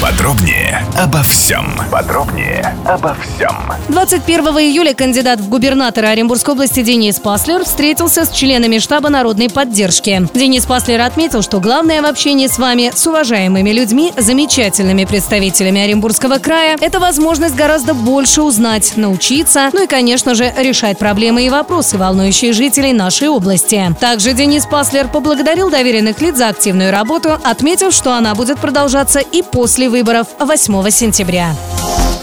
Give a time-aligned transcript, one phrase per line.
[0.00, 1.66] Подробнее обо всем.
[1.90, 3.50] Подробнее обо всем.
[3.88, 10.28] 21 июля кандидат в губернаторы Оренбургской области Денис Паслер встретился с членами штаба народной поддержки.
[10.34, 16.38] Денис Паслер отметил, что главное в общении с вами, с уважаемыми людьми, замечательными представителями Оренбургского
[16.38, 21.98] края, это возможность гораздо больше узнать, научиться, ну и, конечно же, решать проблемы и вопросы,
[21.98, 23.92] волнующие жителей нашей области.
[23.98, 29.42] Также Денис Паслер поблагодарил доверенных лиц за активную работу, отметив, что она будет продолжаться и
[29.88, 31.54] выборов 8 сентября.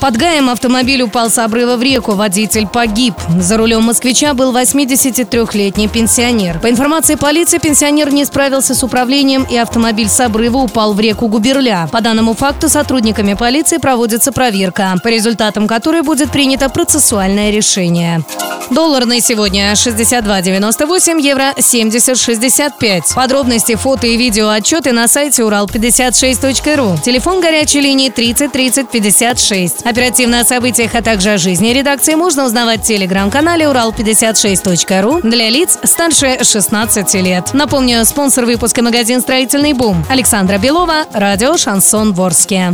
[0.00, 2.12] Под Гаем автомобиль упал с обрыва в реку.
[2.12, 3.14] Водитель погиб.
[3.40, 6.58] За рулем москвича был 83-летний пенсионер.
[6.60, 11.28] По информации полиции, пенсионер не справился с управлением и автомобиль с обрыва упал в реку
[11.28, 11.88] Губерля.
[11.90, 18.22] По данному факту сотрудниками полиции проводится проверка, по результатам которой будет принято процессуальное решение.
[18.70, 23.14] Доллар на сегодня 62.98, евро 70.65.
[23.14, 26.98] Подробности, фото и видео отчеты на сайте урал56.ру.
[27.02, 29.86] Телефон горячей линии 30 30 56.
[29.86, 35.78] Оперативно о событиях, а также о жизни редакции можно узнавать в телеграм-канале урал56.ру для лиц
[35.84, 37.50] старше 16 лет.
[37.52, 42.72] Напомню, спонсор выпуска магазин «Строительный бум» Александра Белова, радио «Шансон Ворске».